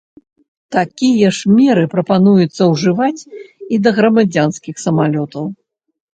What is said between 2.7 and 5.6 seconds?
ўжываць і да грамадзянскіх самалётаў.